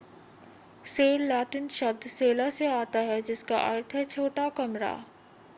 cell 0.85 1.21
Latin 1.21 1.67
शब्द 1.67 2.07
सेला 2.07 2.49
से 2.49 2.67
आता 2.67 2.99
है 3.09 3.21
जिसका 3.21 3.57
अर्थ 3.57 3.95
है 3.95 4.03
छोटा 4.05 4.49
कमरा 4.49 4.93